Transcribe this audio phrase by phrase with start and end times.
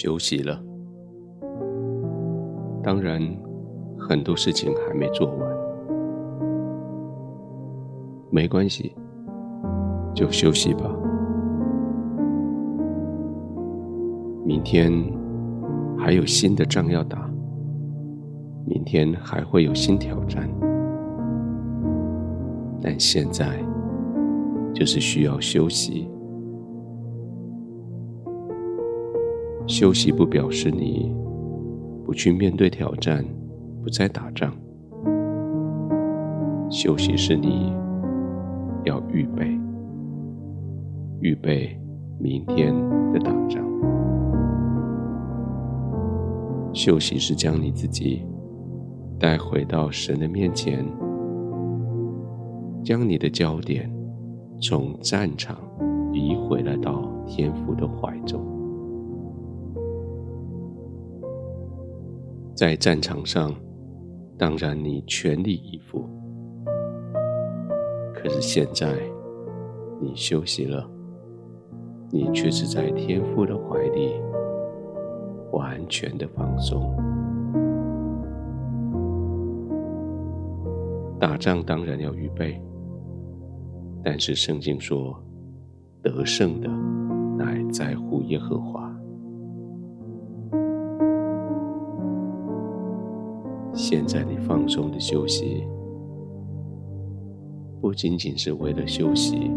[0.00, 0.62] 休息了。
[2.84, 3.20] 当然，
[3.98, 5.56] 很多事情还没做完，
[8.30, 8.94] 没关系，
[10.14, 10.88] 就休息吧。
[14.44, 14.92] 明天
[15.98, 17.28] 还有新的仗要打，
[18.66, 20.48] 明天还会有新挑战，
[22.80, 23.58] 但现在
[24.72, 26.08] 就是需要休息。
[29.68, 31.14] 休息不表示你
[32.02, 33.22] 不去面对挑战，
[33.82, 34.50] 不再打仗。
[36.70, 37.70] 休息是你
[38.84, 39.46] 要预备，
[41.20, 41.78] 预备
[42.18, 42.74] 明天
[43.12, 43.62] 的打仗。
[46.72, 48.24] 休息是将你自己
[49.18, 50.82] 带回到神的面前，
[52.82, 53.90] 将你的焦点
[54.62, 55.58] 从战场
[56.10, 58.47] 移回来到天父的怀中。
[62.58, 63.54] 在战场上，
[64.36, 66.04] 当然你全力以赴。
[68.12, 68.98] 可是现在，
[70.00, 70.90] 你休息了，
[72.10, 74.12] 你却是在天父的怀里，
[75.52, 76.92] 完全的放松。
[81.20, 82.60] 打仗当然要预备，
[84.02, 85.16] 但是圣经说，
[86.02, 86.68] 得胜的
[87.36, 88.87] 乃在乎耶和华。
[93.80, 95.64] 现在你放松的休息，
[97.80, 99.52] 不仅仅是为了休息，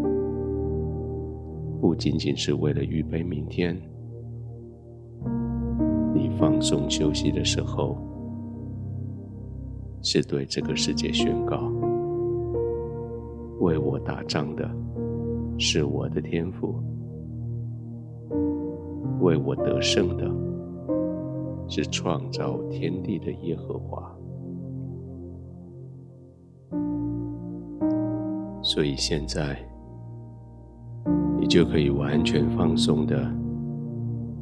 [1.82, 3.76] 不仅仅是为了预备明天。
[6.14, 7.98] 你放松休息的时候，
[10.04, 11.58] 是对这个世界宣告：
[13.60, 14.70] 为我打仗的
[15.58, 16.76] 是我的天赋，
[19.20, 20.32] 为我得胜的
[21.72, 24.14] 是创造天地的耶和华。
[28.62, 29.58] 所以现在，
[31.40, 33.26] 你就可以完全放松的，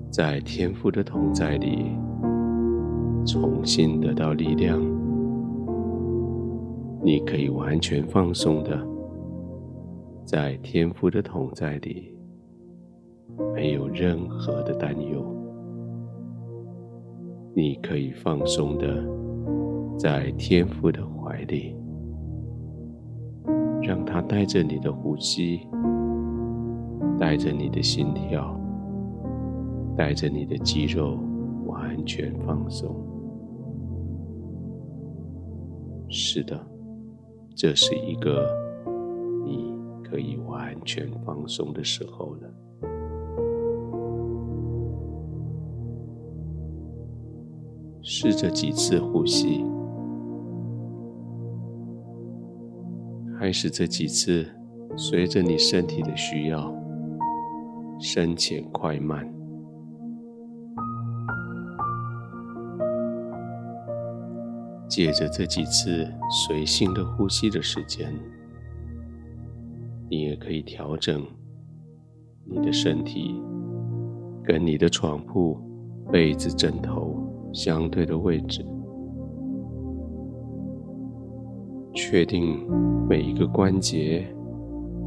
[0.10, 1.86] 在天父的同在里，
[3.28, 4.82] 重新得到力量。
[7.04, 8.78] 你可以完全放松的，
[10.26, 12.12] 在天父的同在里，
[13.54, 15.39] 没有任何的担忧。
[17.56, 19.04] 你可以放松的，
[19.98, 21.76] 在天父的怀里。
[23.82, 25.62] 让他带着你的呼吸，
[27.18, 28.60] 带着你的心跳，
[29.98, 31.18] 带着你的肌肉，
[31.66, 32.96] 完全放松。
[36.10, 36.60] 是的，
[37.56, 38.46] 这是一个
[39.46, 39.74] 你
[40.04, 42.89] 可以完全放松的时候了。
[48.12, 49.64] 试着几次呼吸。
[53.38, 54.48] 还是这几次，
[54.98, 56.74] 随着你身体的需要，
[58.00, 59.32] 深浅快慢。
[64.90, 66.12] 借着这几次
[66.48, 68.12] 随性的呼吸的时间，
[70.10, 71.24] 你也可以调整
[72.44, 73.40] 你的身体
[74.44, 75.56] 跟你的床铺、
[76.12, 77.09] 被子、枕头
[77.54, 78.66] 相对的位置。
[81.94, 82.60] 确定
[83.10, 84.26] 每一个关节、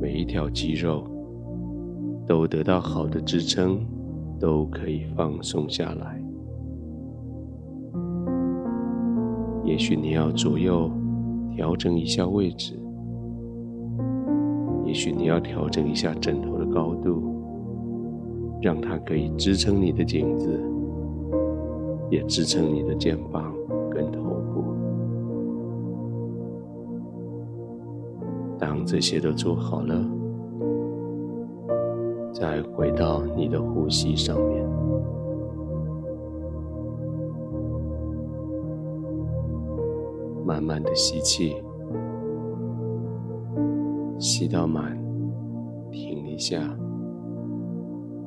[0.00, 1.05] 每一条肌肉
[2.27, 3.81] 都得到好的支撑，
[4.39, 6.23] 都可以放松下来。
[9.65, 10.91] 也许你要左右
[11.55, 12.75] 调整一下位置，
[14.85, 17.23] 也许你要调整一下枕头的高度，
[18.61, 20.61] 让它可以支撑你的颈子，
[22.12, 23.55] 也支撑你的肩膀
[23.91, 24.20] 跟头
[24.53, 24.62] 部。
[28.59, 29.94] 当这些都做好了，
[32.31, 34.62] 再回到你的呼吸上面，
[40.44, 41.56] 慢慢的吸气，
[44.19, 45.03] 吸到满，
[45.91, 46.61] 停一下，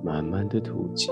[0.04, 1.12] 慢慢的吐气。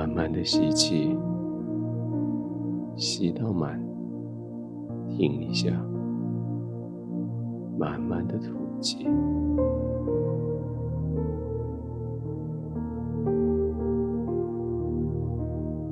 [0.00, 1.14] 慢慢的吸气，
[2.96, 3.78] 吸到满，
[5.10, 5.70] 停一下，
[7.78, 9.06] 慢慢的吐气。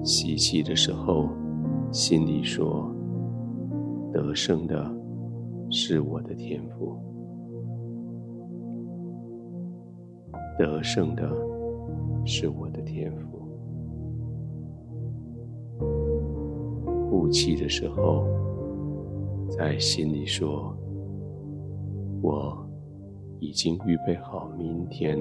[0.03, 1.29] 吸气的时候，
[1.93, 2.91] 心里说
[4.11, 4.91] ：“得胜的
[5.69, 6.97] 是我的天赋，
[10.59, 11.31] 得胜的
[12.25, 12.68] 是我
[17.31, 18.25] 气的时候，
[19.49, 20.77] 在心里说
[22.23, 22.67] ：“我
[23.41, 25.19] 已经预备好明天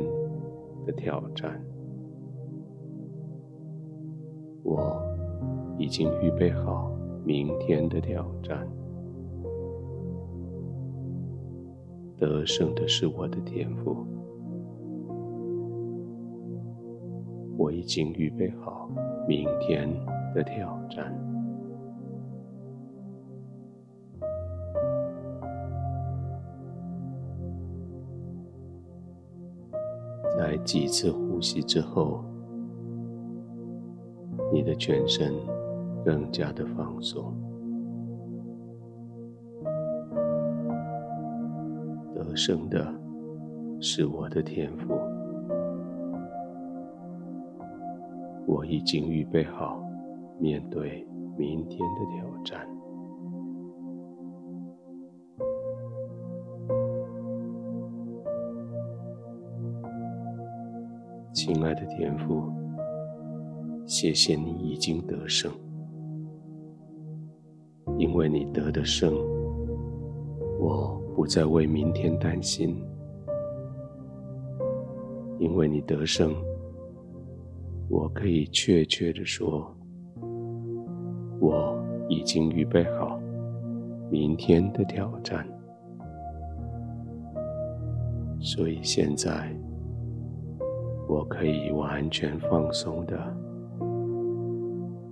[0.86, 1.62] 的挑战。”
[4.64, 5.02] 我
[5.78, 6.92] 已经预备好
[7.24, 8.68] 明天的挑战。
[12.18, 14.06] 得胜的是我的天赋，
[17.58, 18.90] 我已经预备好
[19.28, 19.88] 明天
[20.34, 21.16] 的挑战。
[30.36, 32.24] 在几次呼吸之后，
[34.52, 35.34] 你的全身
[36.04, 37.34] 更加的放松。
[42.14, 42.94] 得胜的
[43.80, 44.94] 是我的天赋，
[48.46, 49.82] 我已经预备好
[50.40, 51.08] 面对
[51.38, 52.68] 明天的挑战。
[61.38, 62.52] 亲爱的天父，
[63.86, 65.52] 谢谢你已经得胜，
[68.00, 69.14] 因为你得的胜，
[70.60, 71.00] 我。
[71.16, 72.80] 不再为明天担心，
[75.40, 76.32] 因为你得胜，
[77.90, 79.76] 我可以确切地说，
[81.40, 81.76] 我
[82.08, 83.20] 已经预备好
[84.12, 85.48] 明天的挑战。
[88.40, 89.52] 所以现在，
[91.08, 93.18] 我可以完全放松的，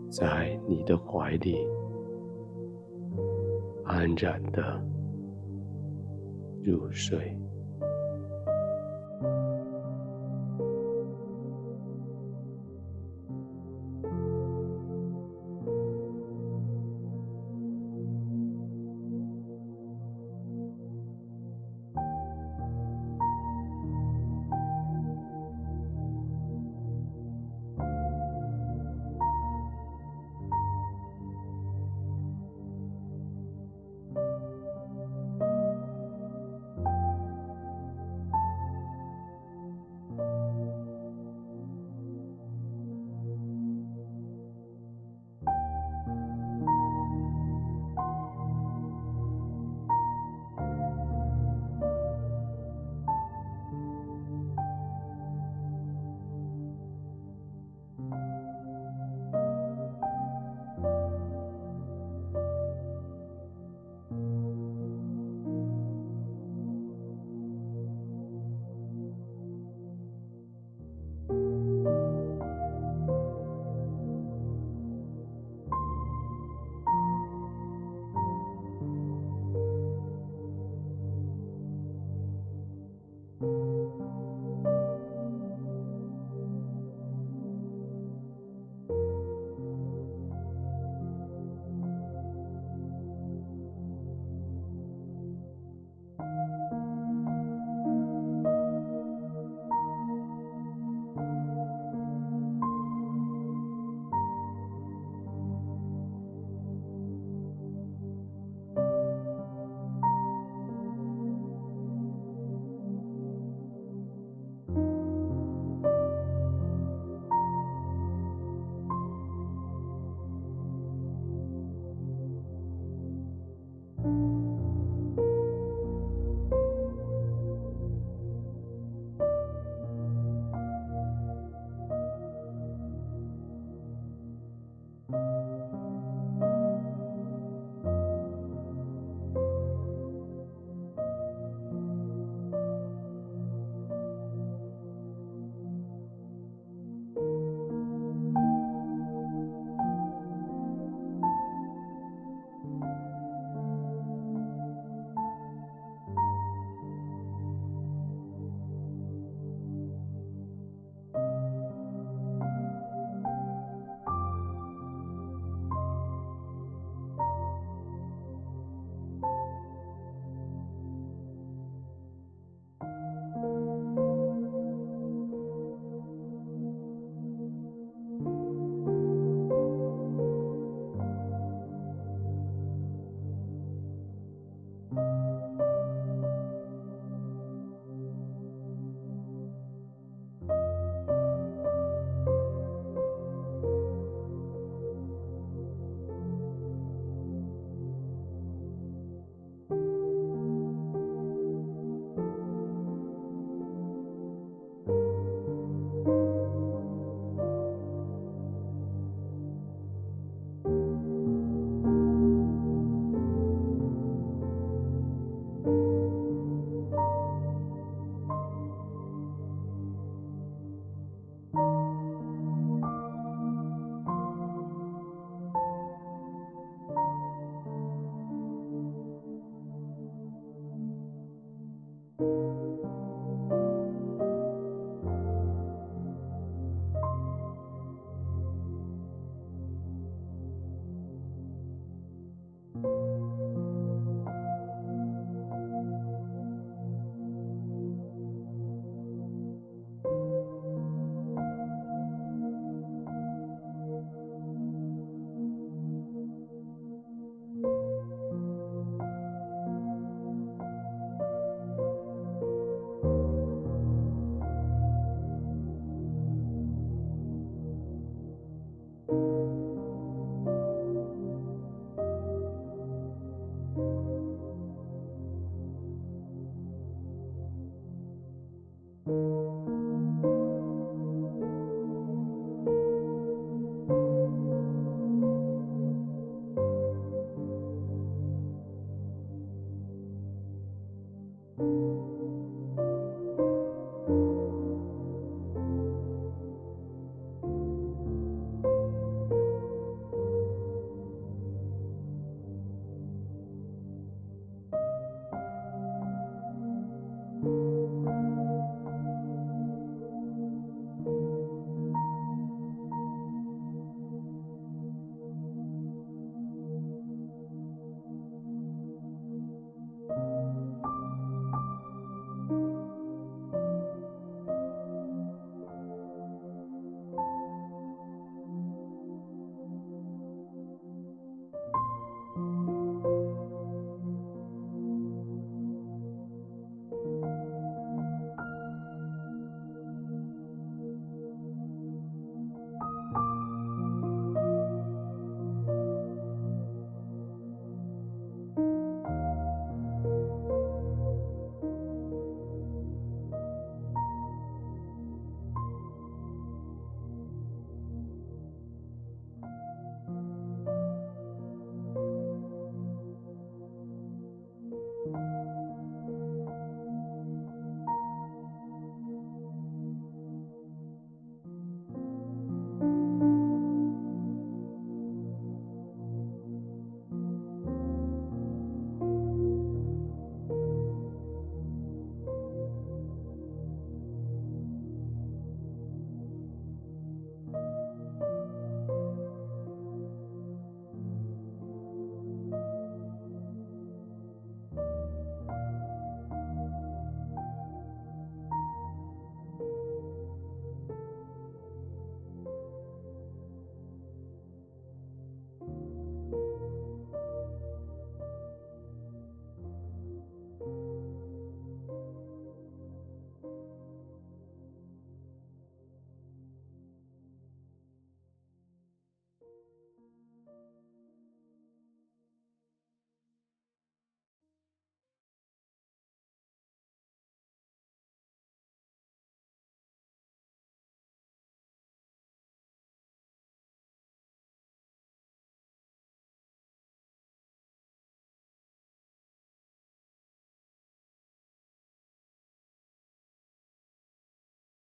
[0.09, 1.57] 在你的怀里，
[3.85, 4.81] 安然的。
[6.63, 7.37] 入睡。